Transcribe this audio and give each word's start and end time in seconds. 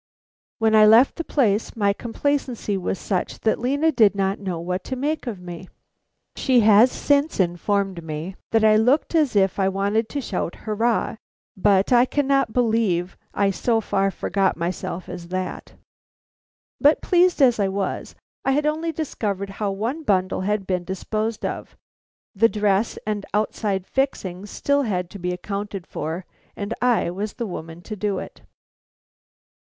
When 0.57 0.73
I 0.73 0.87
left 0.87 1.17
the 1.17 1.23
place 1.23 1.75
my 1.75 1.93
complacency 1.93 2.75
was 2.75 2.97
such 2.97 3.41
that 3.41 3.59
Lena 3.59 3.91
did 3.91 4.15
not 4.15 4.39
know 4.39 4.59
what 4.59 4.83
to 4.85 4.95
make 4.95 5.27
of 5.27 5.39
me. 5.39 5.69
She 6.35 6.61
has 6.61 6.91
since 6.91 7.39
informed 7.39 8.03
me 8.03 8.35
that 8.49 8.63
I 8.63 8.77
looked 8.77 9.13
as 9.13 9.35
if 9.35 9.59
I 9.59 9.69
wanted 9.69 10.09
to 10.09 10.19
shout 10.19 10.55
Hurrah! 10.65 11.17
but 11.55 11.91
I 11.93 12.05
cannot 12.05 12.51
believe 12.51 13.15
I 13.35 13.51
so 13.51 13.79
far 13.79 14.09
forgot 14.09 14.57
myself 14.57 15.07
as 15.07 15.27
that. 15.27 15.73
But 16.79 17.03
pleased 17.03 17.39
as 17.39 17.59
I 17.59 17.67
was, 17.67 18.15
I 18.43 18.53
had 18.53 18.65
only 18.65 18.91
discovered 18.91 19.51
how 19.51 19.69
one 19.69 20.01
bundle 20.01 20.41
had 20.41 20.65
been 20.65 20.83
disposed 20.83 21.45
of. 21.45 21.77
The 22.33 22.49
dress 22.49 22.97
and 23.05 23.23
outside 23.35 23.85
fixings 23.85 24.49
still 24.49 24.81
had 24.81 25.11
to 25.11 25.19
be 25.19 25.31
accounted 25.31 25.85
for, 25.85 26.25
and 26.55 26.73
I 26.81 27.11
was 27.11 27.33
the 27.33 27.45
woman 27.45 27.83
to 27.83 27.95
do 27.95 28.17
it. 28.17 28.41